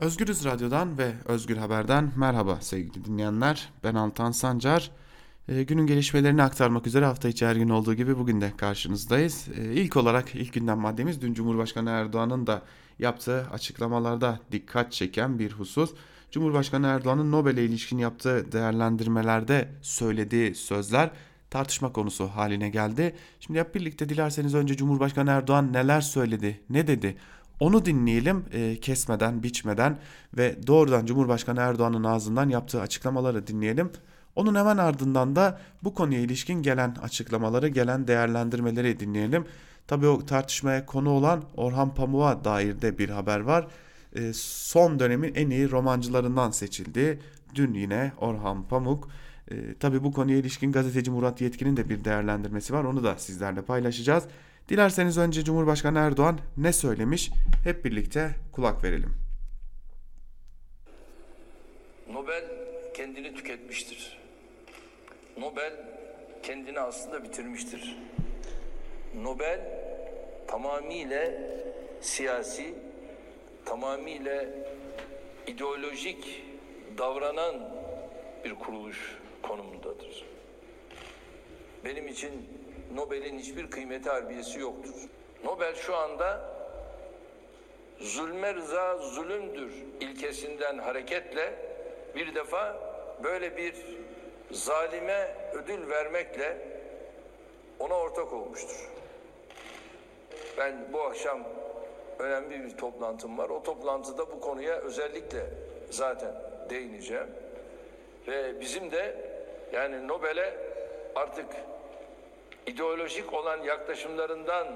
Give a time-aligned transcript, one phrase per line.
[0.00, 3.68] Özgürüz Radyo'dan ve Özgür Haber'den merhaba sevgili dinleyenler.
[3.84, 4.90] Ben Altan Sancar.
[5.48, 9.48] E, günün gelişmelerini aktarmak üzere hafta içi her gün olduğu gibi bugün de karşınızdayız.
[9.58, 12.62] E, ilk olarak ilk gündem maddemiz dün Cumhurbaşkanı Erdoğan'ın da
[12.98, 15.90] yaptığı açıklamalarda dikkat çeken bir husus.
[16.30, 21.10] Cumhurbaşkanı Erdoğan'ın Nobel'e ilişkin yaptığı değerlendirmelerde söylediği sözler
[21.50, 23.16] tartışma konusu haline geldi.
[23.40, 27.16] Şimdi hep birlikte dilerseniz önce Cumhurbaşkanı Erdoğan neler söyledi, ne dedi?
[27.60, 29.98] Onu dinleyelim e, kesmeden, biçmeden
[30.36, 33.90] ve doğrudan Cumhurbaşkanı Erdoğan'ın ağzından yaptığı açıklamaları dinleyelim.
[34.36, 39.44] Onun hemen ardından da bu konuya ilişkin gelen açıklamaları, gelen değerlendirmeleri dinleyelim.
[39.86, 43.66] Tabii o tartışmaya konu olan Orhan Pamuk'a dair de bir haber var.
[44.14, 47.20] E, son dönemin en iyi romancılarından seçildi.
[47.54, 49.08] Dün yine Orhan Pamuk.
[49.50, 52.84] E, tabii bu konuya ilişkin gazeteci Murat Yetkin'in de bir değerlendirmesi var.
[52.84, 54.24] Onu da sizlerle paylaşacağız.
[54.68, 57.30] Dilerseniz önce Cumhurbaşkanı Erdoğan ne söylemiş
[57.64, 59.14] hep birlikte kulak verelim.
[62.12, 62.44] Nobel
[62.94, 64.18] kendini tüketmiştir.
[65.38, 65.72] Nobel
[66.42, 67.96] kendini aslında bitirmiştir.
[69.16, 69.60] Nobel
[70.48, 71.32] tamamıyla
[72.00, 72.74] siyasi,
[73.64, 74.44] tamamıyla
[75.46, 76.44] ideolojik
[76.98, 77.54] davranan
[78.44, 80.24] bir kuruluş konumundadır.
[81.84, 82.57] Benim için
[82.94, 84.94] Nobel'in hiçbir kıymeti harbiyesi yoktur.
[85.44, 86.40] Nobel şu anda
[87.98, 91.54] zulme rıza zulümdür ilkesinden hareketle
[92.14, 92.76] bir defa
[93.22, 93.74] böyle bir
[94.50, 96.58] zalime ödül vermekle
[97.78, 98.90] ona ortak olmuştur.
[100.58, 101.44] Ben bu akşam
[102.18, 103.48] önemli bir toplantım var.
[103.48, 105.46] O toplantıda bu konuya özellikle
[105.90, 106.34] zaten
[106.70, 107.28] değineceğim.
[108.28, 109.16] Ve bizim de
[109.72, 110.54] yani Nobel'e
[111.14, 111.46] artık
[112.68, 114.68] ideolojik olan yaklaşımlarından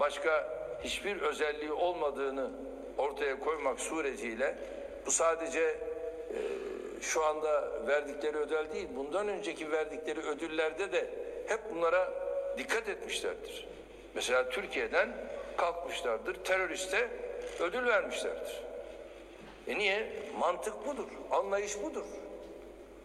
[0.00, 0.48] başka
[0.84, 2.50] hiçbir özelliği olmadığını
[2.98, 4.58] ortaya koymak suretiyle
[5.06, 6.38] bu sadece e,
[7.00, 11.10] şu anda verdikleri ödül değil, bundan önceki verdikleri ödüllerde de
[11.46, 12.12] hep bunlara
[12.58, 13.68] dikkat etmişlerdir.
[14.14, 15.08] Mesela Türkiye'den
[15.56, 17.08] kalkmışlardır, teröriste
[17.60, 18.62] ödül vermişlerdir.
[19.68, 20.12] E niye?
[20.38, 22.04] Mantık budur, anlayış budur.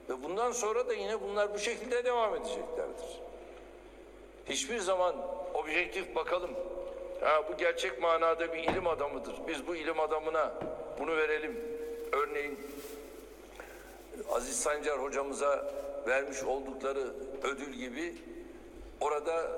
[0.10, 3.21] Ve bundan sonra da yine bunlar bu şekilde devam edeceklerdir.
[4.50, 5.16] Hiçbir zaman
[5.54, 6.52] objektif bakalım.
[7.22, 9.36] Ha, bu gerçek manada bir ilim adamıdır.
[9.48, 10.54] Biz bu ilim adamına
[11.00, 11.60] bunu verelim.
[12.12, 12.60] Örneğin
[14.32, 15.74] Aziz Sancar hocamıza
[16.08, 17.08] vermiş oldukları
[17.44, 18.16] ödül gibi
[19.02, 19.52] orada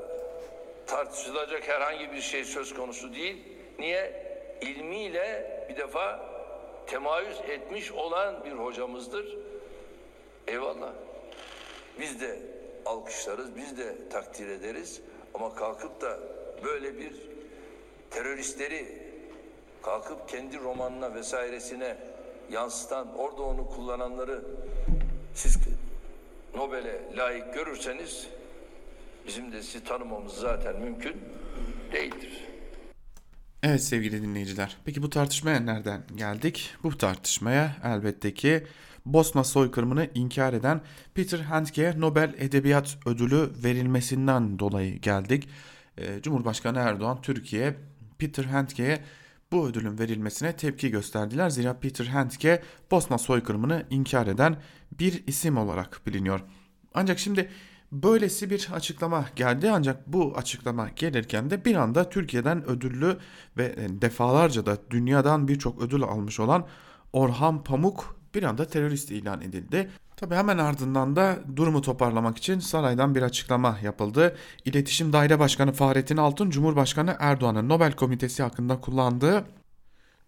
[0.87, 3.43] tartışılacak herhangi bir şey söz konusu değil.
[3.79, 4.23] Niye?
[4.61, 6.19] İlmiyle bir defa
[6.87, 9.37] temayüz etmiş olan bir hocamızdır.
[10.47, 10.91] Eyvallah.
[11.99, 12.39] Biz de
[12.85, 15.01] alkışlarız, biz de takdir ederiz.
[15.33, 16.19] Ama kalkıp da
[16.63, 17.13] böyle bir
[18.09, 19.03] teröristleri
[19.81, 21.97] kalkıp kendi romanına vesairesine
[22.51, 24.43] yansıtan, orada onu kullananları
[25.35, 25.57] siz
[26.55, 28.27] Nobel'e layık görürseniz
[29.27, 31.15] bizim de sizi tanımamız zaten mümkün
[31.91, 32.47] değildir.
[33.63, 34.77] Evet sevgili dinleyiciler.
[34.85, 36.75] Peki bu tartışmaya nereden geldik?
[36.83, 38.63] Bu tartışmaya elbette ki
[39.05, 40.81] Bosna soykırımını inkar eden
[41.13, 45.49] Peter Handke'ye Nobel Edebiyat Ödülü verilmesinden dolayı geldik.
[45.97, 47.75] Ee, Cumhurbaşkanı Erdoğan Türkiye
[48.17, 49.03] Peter Handke'ye
[49.51, 51.49] bu ödülün verilmesine tepki gösterdiler.
[51.49, 54.57] Zira Peter Handke Bosna soykırımını inkar eden
[54.99, 56.39] bir isim olarak biliniyor.
[56.93, 57.49] Ancak şimdi
[57.91, 63.17] böylesi bir açıklama geldi ancak bu açıklama gelirken de bir anda Türkiye'den ödüllü
[63.57, 66.67] ve defalarca da dünyadan birçok ödül almış olan
[67.13, 69.89] Orhan Pamuk bir anda terörist ilan edildi.
[70.15, 74.35] Tabi hemen ardından da durumu toparlamak için saraydan bir açıklama yapıldı.
[74.65, 79.45] İletişim Daire Başkanı Fahrettin Altun, Cumhurbaşkanı Erdoğan'ın Nobel Komitesi hakkında kullandığı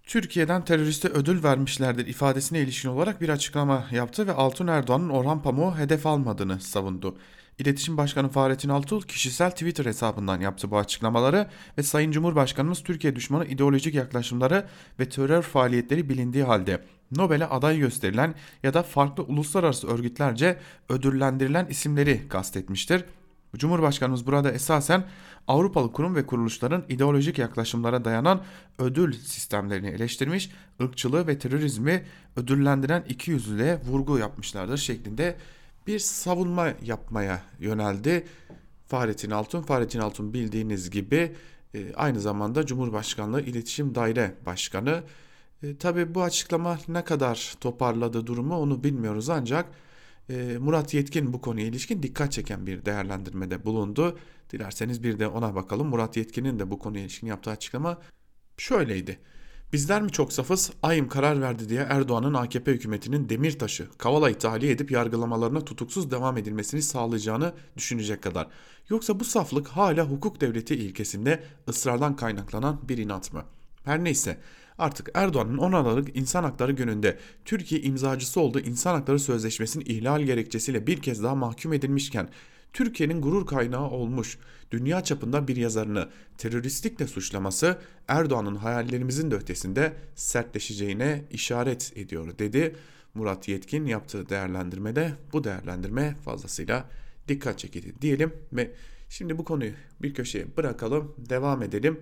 [0.03, 5.77] Türkiye'den teröriste ödül vermişlerdir ifadesine ilişkin olarak bir açıklama yaptı ve Altun Erdoğan'ın Orhan Pamuk'u
[5.77, 7.17] hedef almadığını savundu.
[7.59, 13.45] İletişim Başkanı Fahrettin Altuğ kişisel Twitter hesabından yaptı bu açıklamaları ve Sayın Cumhurbaşkanımız Türkiye düşmanı
[13.45, 14.65] ideolojik yaklaşımları
[14.99, 16.81] ve terör faaliyetleri bilindiği halde
[17.15, 20.59] Nobel'e aday gösterilen ya da farklı uluslararası örgütlerce
[20.89, 23.03] ödüllendirilen isimleri kastetmiştir.
[23.57, 25.03] Cumhurbaşkanımız burada esasen
[25.47, 28.43] Avrupalı kurum ve kuruluşların ideolojik yaklaşımlara dayanan
[28.79, 30.51] ödül sistemlerini eleştirmiş,
[30.81, 32.03] ırkçılığı ve terörizmi
[32.35, 35.35] ödüllendiren ikiyüzlülüğe vurgu yapmışlardır şeklinde
[35.87, 38.27] bir savunma yapmaya yöneldi.
[38.87, 41.35] Fahrettin Altun, Fahrettin Altun bildiğiniz gibi
[41.73, 45.03] e, aynı zamanda Cumhurbaşkanlığı İletişim Daire Başkanı.
[45.65, 49.65] E, Tabi bu açıklama ne kadar toparladı durumu onu bilmiyoruz ancak
[50.29, 54.17] e, Murat Yetkin bu konuya ilişkin dikkat çeken bir değerlendirmede bulundu.
[54.51, 55.87] Dilerseniz bir de ona bakalım.
[55.87, 57.97] Murat Yetkin'in de bu konuya ilişkin yaptığı açıklama
[58.57, 59.19] şöyleydi.
[59.73, 64.91] Bizler mi çok safız, ayım karar verdi diye Erdoğan'ın AKP hükümetinin Demirtaş'ı Kavala'yı tahliye edip
[64.91, 68.47] yargılamalarına tutuksuz devam edilmesini sağlayacağını düşünecek kadar.
[68.89, 73.43] Yoksa bu saflık hala hukuk devleti ilkesinde ısrardan kaynaklanan bir inat mı?
[73.85, 74.37] Her neyse
[74.77, 80.87] artık Erdoğan'ın 10 Aralık İnsan Hakları gününde Türkiye imzacısı olduğu İnsan Hakları Sözleşmesi'nin ihlal gerekçesiyle
[80.87, 82.29] bir kez daha mahkum edilmişken
[82.73, 84.37] Türkiye'nin gurur kaynağı olmuş
[84.71, 87.77] dünya çapında bir yazarını teröristlikle suçlaması
[88.07, 92.75] Erdoğan'ın hayallerimizin de ötesinde sertleşeceğine işaret ediyor dedi.
[93.13, 96.89] Murat Yetkin yaptığı değerlendirmede bu değerlendirme fazlasıyla
[97.27, 98.71] dikkat çekildi diyelim ve
[99.09, 99.71] şimdi bu konuyu
[100.01, 101.99] bir köşeye bırakalım devam edelim.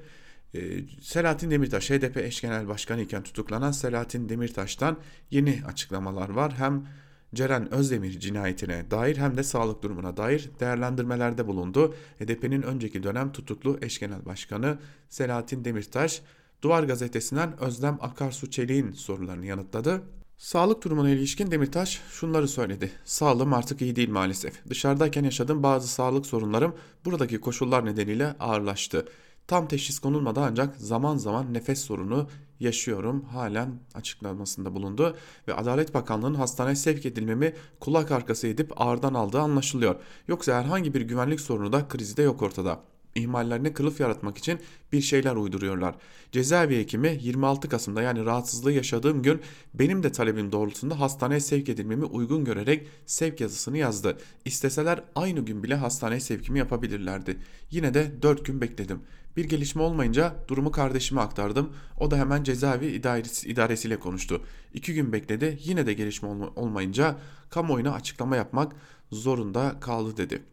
[0.56, 0.60] Ee,
[1.02, 4.98] Selahattin Demirtaş HDP eş genel başkanı iken tutuklanan Selahattin Demirtaş'tan
[5.32, 6.54] yeni açıklamalar var.
[6.58, 6.88] Hem
[7.36, 11.96] Ceren Özdemir cinayetine dair hem de sağlık durumuna dair değerlendirmelerde bulundu.
[12.20, 14.78] HDP'nin önceki dönem tutuklu eş genel başkanı
[15.10, 16.22] Selahattin Demirtaş,
[16.62, 20.02] Duvar gazetesinden Özlem Akarsu Çelik'in sorularını yanıtladı.
[20.38, 22.92] Sağlık durumuna ilişkin Demirtaş şunları söyledi.
[23.06, 24.70] Sağlığım artık iyi değil maalesef.
[24.70, 29.06] Dışarıdayken yaşadığım bazı sağlık sorunlarım buradaki koşullar nedeniyle ağırlaştı.
[29.48, 32.28] Tam teşhis konulmadı ancak zaman zaman nefes sorunu
[32.60, 35.18] yaşıyorum halen açıklamasında bulundu
[35.48, 39.96] ve Adalet Bakanlığı'nın hastaneye sevk edilmemi kulak arkası edip ağırdan aldığı anlaşılıyor.
[40.28, 42.80] Yoksa herhangi bir güvenlik sorunu da krizi de yok ortada.
[43.16, 44.60] İhmallerine kılıf yaratmak için
[44.92, 45.96] bir şeyler uyduruyorlar.
[46.32, 49.42] Cezaevi hekimi 26 Kasım'da yani rahatsızlığı yaşadığım gün
[49.74, 54.18] benim de talebim doğrultusunda hastaneye sevk edilmemi uygun görerek sevk yazısını yazdı.
[54.46, 57.38] İsteseler aynı gün bile hastaneye sevkimi yapabilirlerdi.
[57.72, 59.00] Yine de 4 gün bekledim.
[59.38, 61.74] Bir gelişme olmayınca durumu kardeşime aktardım.
[62.00, 64.42] O da hemen cezaevi idaresi, idaresiyle konuştu.
[64.74, 65.60] İki gün bekledi.
[65.64, 67.18] Yine de gelişme olmayınca
[67.50, 68.76] kamuoyuna açıklama yapmak
[69.12, 70.44] zorunda kaldı dedi.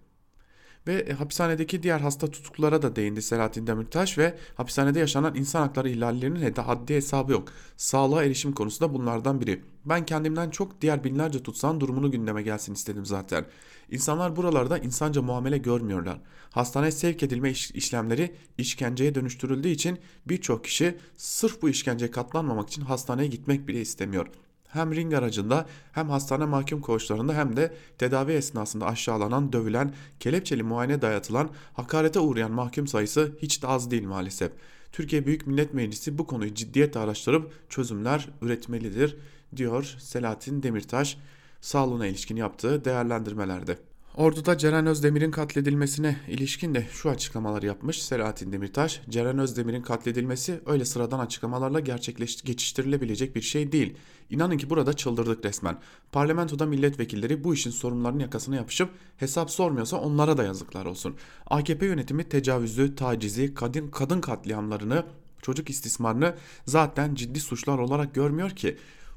[0.86, 5.88] Ve e, hapishanedeki diğer hasta tutuklulara da değindi Selahattin Demirtaş ve hapishanede yaşanan insan hakları
[5.88, 7.48] ihlallerinin de haddi hesabı yok.
[7.76, 9.62] Sağlığa erişim konusu da bunlardan biri.
[9.84, 13.46] Ben kendimden çok diğer binlerce tutsan durumunu gündeme gelsin istedim zaten.
[13.90, 16.20] İnsanlar buralarda insanca muamele görmüyorlar.
[16.50, 22.82] Hastaneye sevk edilme iş, işlemleri işkenceye dönüştürüldüğü için birçok kişi sırf bu işkenceye katlanmamak için
[22.82, 24.26] hastaneye gitmek bile istemiyor.
[24.72, 31.02] Hem ring aracında hem hastane mahkum koğuşlarında hem de tedavi esnasında aşağılanan, dövülen, kelepçeli muayene
[31.02, 34.52] dayatılan, hakarete uğrayan mahkum sayısı hiç de az değil maalesef.
[34.92, 39.16] Türkiye Büyük Millet Meclisi bu konuyu ciddiyetle araştırıp çözümler üretmelidir
[39.56, 41.18] diyor Selahattin Demirtaş
[41.60, 43.89] sağlığına ilişkin yaptığı değerlendirmelerde.
[44.16, 49.00] Ordu'da Ceren Özdemir'in katledilmesine ilişkin de şu açıklamaları yapmış Selahattin Demirtaş.
[49.08, 53.94] Ceren Özdemir'in katledilmesi öyle sıradan açıklamalarla gerçekleş geçiştirilebilecek bir şey değil.
[54.30, 55.78] İnanın ki burada çıldırdık resmen.
[56.12, 61.16] Parlamentoda milletvekilleri bu işin sorumlularının yakasına yapışıp hesap sormuyorsa onlara da yazıklar olsun.
[61.46, 65.04] AKP yönetimi tecavüzü, tacizi, kadın, kadın katliamlarını,
[65.42, 66.34] çocuk istismarını
[66.66, 68.76] zaten ciddi suçlar olarak görmüyor ki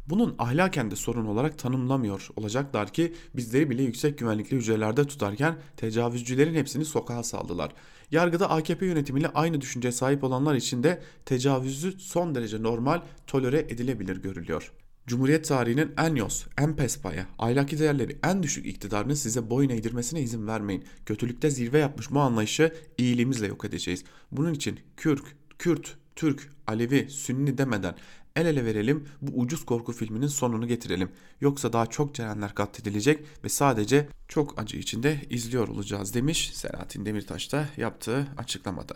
[0.10, 6.56] bunun ahlaken de sorun olarak tanımlamıyor olacaklar ki bizleri bile yüksek güvenlikli hücrelerde tutarken tecavüzcülerin
[6.56, 7.72] hepsini sokağa saldılar.
[8.12, 14.18] Yargıda AKP yönetimiyle aynı düşünceye sahip olanlar için de tecavüzü son derece normal tolere edilebilir
[14.18, 14.72] görülüyor.
[15.08, 20.48] Cumhuriyet tarihinin en yos, en pespaya, ahlaki değerleri en düşük iktidarının size boyun eğdirmesine izin
[20.48, 20.84] vermeyin.
[21.06, 24.04] Kötülükte zirve yapmış bu anlayışı iyiliğimizle yok edeceğiz.
[24.32, 27.96] Bunun için Kürk, Kürt, Türk, Alevi, Sünni demeden
[28.36, 31.12] El ele verelim bu ucuz korku filminin sonunu getirelim.
[31.42, 37.52] Yoksa daha çok cerenler katledilecek ve sadece çok acı içinde izliyor olacağız demiş Selahattin Demirtaş
[37.52, 38.94] da yaptığı açıklamada.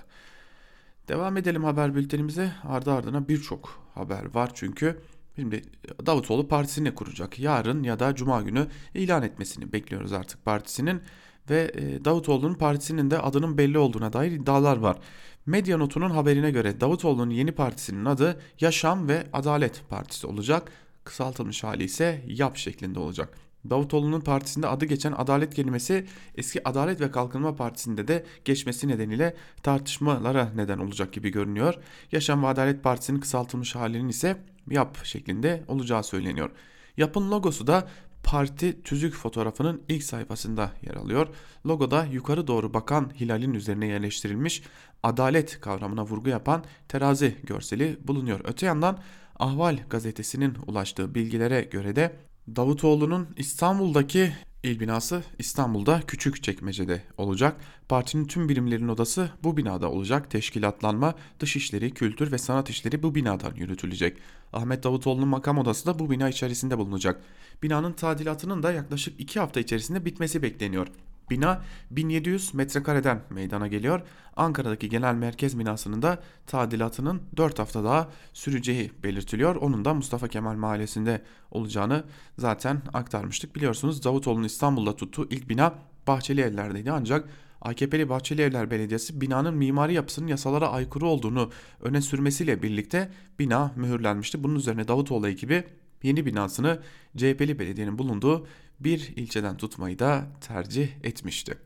[1.08, 2.52] Devam edelim haber bültenimize.
[2.64, 5.02] Ardı ardına birçok haber var çünkü.
[5.36, 5.62] Şimdi
[6.06, 7.40] Davutoğlu partisini kuracak.
[7.40, 11.02] Yarın ya da cuma günü ilan etmesini bekliyoruz artık partisinin
[11.50, 14.98] ve e, Davutoğlu'nun partisinin de adının belli olduğuna dair iddialar var.
[15.46, 20.72] Medya notunun haberine göre Davutoğlu'nun yeni partisinin adı Yaşam ve Adalet Partisi olacak.
[21.04, 23.38] Kısaltılmış hali ise YAP şeklinde olacak.
[23.70, 30.52] Davutoğlu'nun partisinde adı geçen adalet kelimesi eski Adalet ve Kalkınma Partisi'nde de geçmesi nedeniyle tartışmalara
[30.56, 31.76] neden olacak gibi görünüyor.
[32.12, 34.38] Yaşam ve Adalet Partisi'nin kısaltılmış halinin ise
[34.70, 36.50] YAP şeklinde olacağı söyleniyor.
[36.98, 37.88] YAP'ın logosu da
[38.28, 41.28] parti tüzük fotoğrafının ilk sayfasında yer alıyor.
[41.66, 44.64] Logoda yukarı doğru bakan hilalin üzerine yerleştirilmiş
[45.04, 48.40] adalet kavramına vurgu yapan terazi görseli bulunuyor.
[48.44, 49.00] Öte yandan
[49.40, 52.16] Ahval gazetesinin ulaştığı bilgilere göre de
[52.56, 54.34] Davutoğlu'nun İstanbul'daki
[54.68, 57.56] il binası İstanbul'da küçük çekmecede olacak.
[57.90, 60.32] Partinin tüm birimlerin odası bu binada olacak.
[60.32, 64.18] Teşkilatlanma, dışişleri, kültür ve sanat işleri bu binadan yürütülecek.
[64.54, 67.22] Ahmet Davutoğlu'nun makam odası da bu bina içerisinde bulunacak.
[67.64, 70.88] Binanın tadilatının da yaklaşık 2 hafta içerisinde bitmesi bekleniyor.
[71.30, 74.02] Bina 1700 metrekareden meydana geliyor.
[74.36, 79.56] Ankara'daki genel merkez binasının da tadilatının 4 hafta daha süreceği belirtiliyor.
[79.56, 82.04] Onun da Mustafa Kemal Mahallesi'nde olacağını
[82.38, 83.56] zaten aktarmıştık.
[83.56, 85.74] Biliyorsunuz Davutoğlu'nun İstanbul'da tuttuğu ilk bina
[86.08, 87.30] Bahçeli Evler'deydi ancak
[87.62, 94.44] AKP'li Bahçeli Evler Belediyesi binanın mimari yapısının yasalara aykırı olduğunu öne sürmesiyle birlikte bina mühürlenmişti.
[94.44, 95.64] Bunun üzerine Davutoğlu ekibi
[96.04, 96.80] yeni binasını
[97.18, 98.48] CHP'li belediyenin bulunduğu
[98.80, 101.58] bir ilçeden tutmayı da tercih etmişti.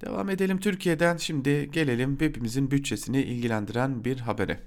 [0.00, 4.60] Devam edelim Türkiye'den şimdi gelelim hepimizin bütçesini ilgilendiren bir habere.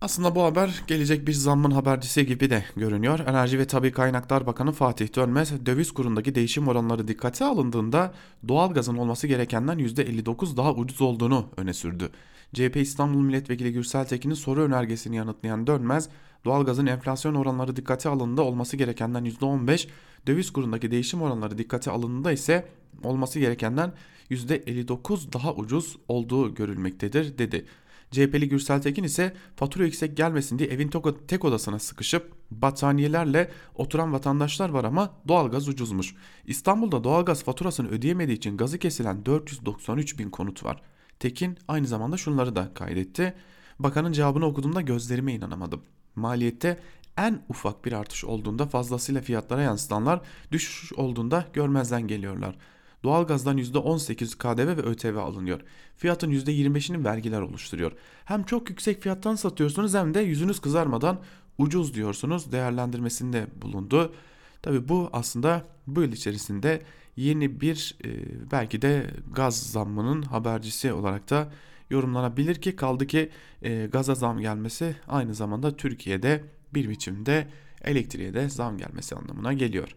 [0.00, 3.18] Aslında bu haber gelecek bir zammın habercisi gibi de görünüyor.
[3.18, 8.14] Enerji ve Tabi Kaynaklar Bakanı Fatih Dönmez döviz kurundaki değişim oranları dikkate alındığında
[8.48, 12.10] doğalgazın olması gerekenden %59 daha ucuz olduğunu öne sürdü.
[12.54, 16.08] CHP İstanbul Milletvekili Gürsel Tekin'in soru önergesini yanıtlayan Dönmez,
[16.44, 19.88] doğalgazın enflasyon oranları dikkate alındığında olması gerekenden %15,
[20.26, 22.68] döviz kurundaki değişim oranları dikkate alındığında ise
[23.02, 23.92] olması gerekenden
[24.30, 27.66] %59 daha ucuz olduğu görülmektedir dedi.
[28.10, 30.90] CHP'li Gürsel Tekin ise fatura yüksek gelmesin diye evin
[31.28, 36.14] tek odasına sıkışıp battaniyelerle oturan vatandaşlar var ama doğalgaz ucuzmuş.
[36.46, 40.82] İstanbul'da doğalgaz faturasını ödeyemediği için gazı kesilen 493 bin konut var.
[41.18, 43.34] Tekin aynı zamanda şunları da kaydetti.
[43.78, 45.82] Bakanın cevabını okuduğumda gözlerime inanamadım.
[46.16, 46.78] Maliyette
[47.16, 50.20] en ufak bir artış olduğunda fazlasıyla fiyatlara yansıtanlar
[50.52, 52.56] düşüş olduğunda görmezden geliyorlar.
[53.04, 55.60] Doğalgazdan %18 KDV ve ÖTV alınıyor.
[55.96, 57.92] Fiyatın %25'ini vergiler oluşturuyor.
[58.24, 61.20] Hem çok yüksek fiyattan satıyorsunuz hem de yüzünüz kızarmadan
[61.58, 64.14] ucuz diyorsunuz değerlendirmesinde bulundu.
[64.62, 66.82] Tabi bu aslında bu yıl içerisinde
[67.16, 68.10] yeni bir e,
[68.50, 71.52] belki de gaz zammının habercisi olarak da
[71.94, 73.30] yorumlanabilir ki kaldı ki
[73.62, 77.48] e, gaza zam gelmesi aynı zamanda Türkiye'de bir biçimde
[77.84, 79.88] elektriğe de zam gelmesi anlamına geliyor.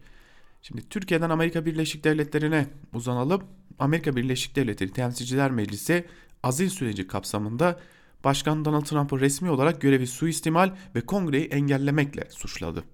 [0.62, 3.42] Şimdi Türkiye'den Amerika Birleşik Devletleri'ne uzanalım.
[3.78, 6.04] Amerika Birleşik Devletleri Temsilciler Meclisi
[6.42, 7.80] azil süreci kapsamında
[8.24, 12.84] Başkan Donald Trump'ı resmi olarak görevi suistimal ve kongreyi engellemekle suçladı.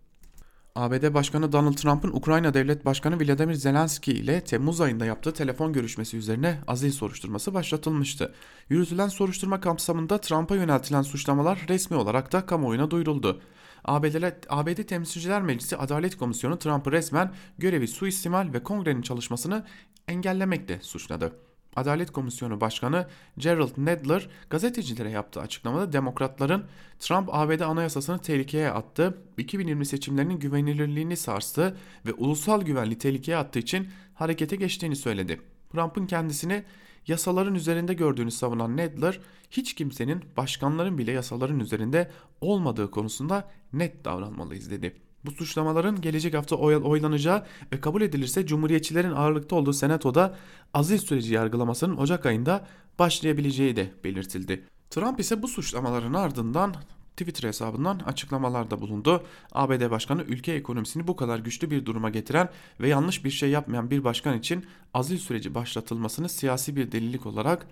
[0.76, 6.16] ABD Başkanı Donald Trump'ın Ukrayna Devlet Başkanı Vladimir Zelenski ile Temmuz ayında yaptığı telefon görüşmesi
[6.16, 8.34] üzerine azil soruşturması başlatılmıştı.
[8.68, 13.40] Yürütülen soruşturma kapsamında Trump'a yöneltilen suçlamalar resmi olarak da kamuoyuna duyuruldu.
[13.84, 19.64] ABD, ABD Temsilciler Meclisi Adalet Komisyonu Trump'ı resmen görevi suistimal ve kongrenin çalışmasını
[20.08, 21.32] engellemekle suçladı.
[21.76, 23.06] Adalet Komisyonu Başkanı
[23.38, 26.64] Gerald Nedler gazetecilere yaptığı açıklamada demokratların
[26.98, 31.76] Trump ABD anayasasını tehlikeye attı, 2020 seçimlerinin güvenilirliğini sarstı
[32.06, 35.40] ve ulusal güvenliği tehlikeye attığı için harekete geçtiğini söyledi.
[35.72, 36.64] Trump'ın kendisini
[37.06, 44.70] yasaların üzerinde gördüğünü savunan Nedler, hiç kimsenin başkanların bile yasaların üzerinde olmadığı konusunda net davranmalıyız
[44.70, 45.03] dedi.
[45.24, 50.36] Bu suçlamaların gelecek hafta oylanacağı ve kabul edilirse Cumhuriyetçilerin ağırlıkta olduğu Senato'da
[50.74, 52.66] azil süreci yargılamasının Ocak ayında
[52.98, 54.64] başlayabileceği de belirtildi.
[54.90, 56.74] Trump ise bu suçlamaların ardından
[57.16, 59.22] Twitter hesabından açıklamalarda bulundu.
[59.52, 62.48] ABD Başkanı ülke ekonomisini bu kadar güçlü bir duruma getiren
[62.80, 67.66] ve yanlış bir şey yapmayan bir başkan için azil süreci başlatılmasını siyasi bir delilik olarak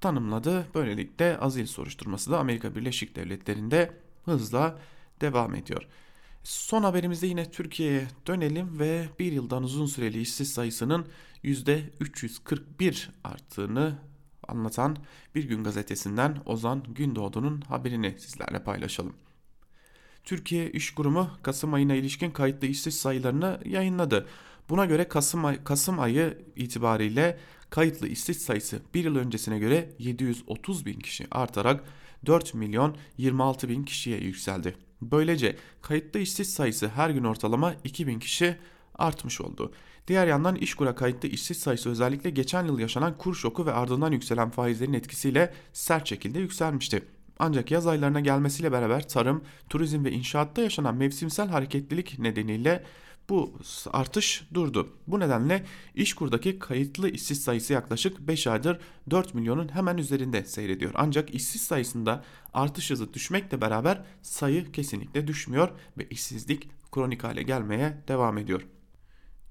[0.00, 0.66] tanımladı.
[0.74, 3.92] Böylelikle azil soruşturması da Amerika Birleşik Devletleri'nde
[4.24, 4.78] hızla
[5.20, 5.86] devam ediyor.
[6.42, 11.06] Son haberimizde yine Türkiye'ye dönelim ve bir yıldan uzun süreli işsiz sayısının
[11.44, 13.98] %341 arttığını
[14.48, 14.96] anlatan
[15.34, 19.14] Bir Gün Gazetesi'nden Ozan Gündoğdu'nun haberini sizlerle paylaşalım.
[20.24, 24.26] Türkiye İş Kurumu Kasım ayına ilişkin kayıtlı işsiz sayılarını yayınladı.
[24.68, 27.38] Buna göre Kasım, ay, Kasım ayı itibariyle
[27.70, 31.84] kayıtlı işsiz sayısı bir yıl öncesine göre 730 bin kişi artarak
[32.26, 34.87] 4 milyon 26 bin kişiye yükseldi.
[35.02, 38.56] Böylece kayıtlı işsiz sayısı her gün ortalama 2000 kişi
[38.94, 39.72] artmış oldu.
[40.08, 44.50] Diğer yandan işkura kayıtlı işsiz sayısı özellikle geçen yıl yaşanan kur şoku ve ardından yükselen
[44.50, 47.02] faizlerin etkisiyle sert şekilde yükselmişti.
[47.38, 52.84] Ancak yaz aylarına gelmesiyle beraber tarım, turizm ve inşaatta yaşanan mevsimsel hareketlilik nedeniyle
[53.28, 53.58] bu
[53.92, 54.88] artış durdu.
[55.06, 58.78] Bu nedenle İşkur'daki kayıtlı işsiz sayısı yaklaşık 5 aydır
[59.10, 60.92] 4 milyonun hemen üzerinde seyrediyor.
[60.94, 65.68] Ancak işsiz sayısında artış hızı düşmekle beraber sayı kesinlikle düşmüyor
[65.98, 68.66] ve işsizlik kronik hale gelmeye devam ediyor.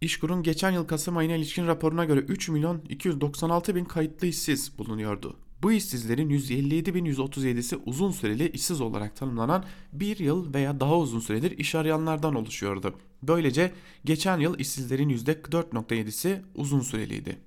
[0.02, 5.47] İşkur'un geçen yıl Kasım ayına ilişkin raporuna göre 3 milyon 296 bin kayıtlı işsiz bulunuyordu.
[5.62, 11.76] Bu işsizlerin 157.137'si uzun süreli işsiz olarak tanımlanan bir yıl veya daha uzun süredir iş
[11.76, 12.96] arayanlardan oluşuyordu.
[13.24, 13.72] Böylece
[14.06, 17.38] geçen yıl işsizlerin %4.7'si uzun süreliydi.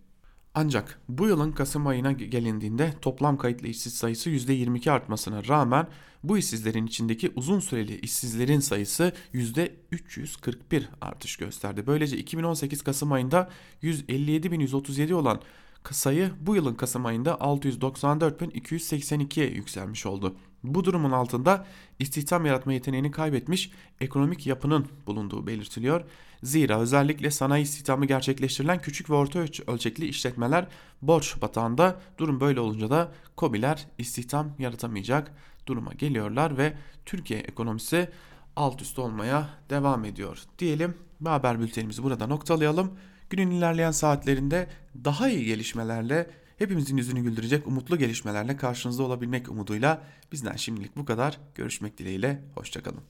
[0.54, 5.86] Ancak bu yılın Kasım ayına gelindiğinde toplam kayıtlı işsiz sayısı %22 artmasına rağmen
[6.24, 11.86] bu işsizlerin içindeki uzun süreli işsizlerin sayısı %341 artış gösterdi.
[11.86, 13.50] Böylece 2018 Kasım ayında
[13.82, 15.40] 157.137 olan
[15.90, 20.36] sayı bu yılın Kasım ayında 694.282'ye yükselmiş oldu.
[20.64, 21.66] Bu durumun altında
[21.98, 23.70] istihdam yaratma yeteneğini kaybetmiş
[24.00, 26.04] ekonomik yapının bulunduğu belirtiliyor.
[26.42, 30.66] Zira özellikle sanayi istihdamı gerçekleştirilen küçük ve orta ölçekli işletmeler
[31.02, 35.32] borç batağında durum böyle olunca da KOBİ'ler istihdam yaratamayacak
[35.66, 36.74] duruma geliyorlar ve
[37.06, 38.08] Türkiye ekonomisi
[38.56, 42.92] alt üst olmaya devam ediyor diyelim ve haber bültenimizi burada noktalayalım.
[43.30, 44.66] Günün ilerleyen saatlerinde
[45.04, 51.40] daha iyi gelişmelerle hepimizin yüzünü güldürecek umutlu gelişmelerle karşınızda olabilmek umuduyla bizden şimdilik bu kadar.
[51.54, 53.02] Görüşmek dileğiyle, hoşçakalın.